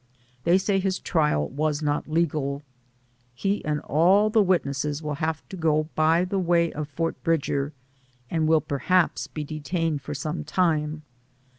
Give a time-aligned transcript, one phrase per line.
[0.45, 2.63] They say his trial was not legal.
[3.35, 7.23] He and all the wit nesses will have to go by the way of Fort
[7.23, 7.71] Bridger,
[8.27, 11.03] and will perhaps be detained for some time.